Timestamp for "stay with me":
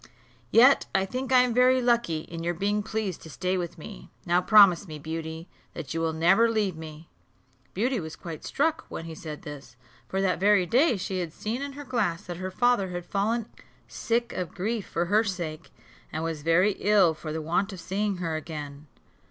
3.29-4.09